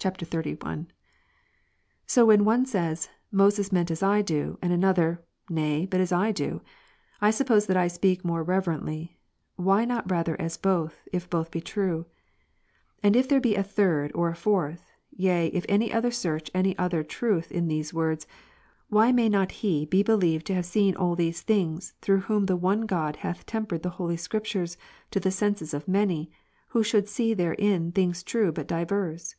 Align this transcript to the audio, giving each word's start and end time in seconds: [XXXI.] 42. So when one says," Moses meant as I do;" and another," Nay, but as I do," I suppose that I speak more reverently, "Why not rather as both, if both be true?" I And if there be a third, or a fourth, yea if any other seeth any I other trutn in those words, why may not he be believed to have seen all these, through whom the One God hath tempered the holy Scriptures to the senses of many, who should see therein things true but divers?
[XXXI.] 0.00 0.28
42. 0.58 0.86
So 2.08 2.26
when 2.26 2.44
one 2.44 2.66
says," 2.66 3.08
Moses 3.30 3.70
meant 3.70 3.88
as 3.88 4.02
I 4.02 4.20
do;" 4.20 4.58
and 4.60 4.72
another," 4.72 5.22
Nay, 5.48 5.86
but 5.86 6.00
as 6.00 6.10
I 6.10 6.32
do," 6.32 6.60
I 7.20 7.30
suppose 7.30 7.66
that 7.68 7.76
I 7.76 7.86
speak 7.86 8.24
more 8.24 8.42
reverently, 8.42 9.20
"Why 9.54 9.84
not 9.84 10.10
rather 10.10 10.34
as 10.40 10.56
both, 10.56 11.06
if 11.12 11.30
both 11.30 11.52
be 11.52 11.60
true?" 11.60 12.06
I 12.08 12.14
And 13.06 13.14
if 13.14 13.28
there 13.28 13.40
be 13.40 13.54
a 13.54 13.62
third, 13.62 14.10
or 14.12 14.28
a 14.28 14.34
fourth, 14.34 14.90
yea 15.12 15.46
if 15.52 15.64
any 15.68 15.92
other 15.92 16.10
seeth 16.10 16.50
any 16.52 16.76
I 16.76 16.84
other 16.86 17.04
trutn 17.04 17.48
in 17.52 17.68
those 17.68 17.94
words, 17.94 18.26
why 18.88 19.12
may 19.12 19.28
not 19.28 19.52
he 19.62 19.86
be 19.86 20.02
believed 20.02 20.46
to 20.48 20.54
have 20.56 20.66
seen 20.66 20.96
all 20.96 21.14
these, 21.14 21.42
through 21.42 22.22
whom 22.22 22.46
the 22.46 22.56
One 22.56 22.86
God 22.86 23.14
hath 23.16 23.46
tempered 23.46 23.84
the 23.84 23.90
holy 24.00 24.16
Scriptures 24.16 24.76
to 25.12 25.20
the 25.20 25.30
senses 25.30 25.72
of 25.72 25.86
many, 25.86 26.28
who 26.70 26.82
should 26.82 27.06
see 27.08 27.34
therein 27.34 27.92
things 27.92 28.24
true 28.24 28.50
but 28.50 28.66
divers? 28.66 29.36